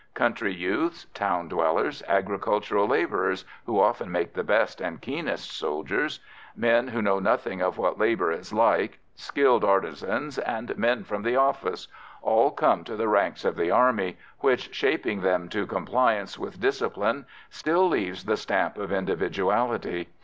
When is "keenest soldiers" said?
4.99-6.19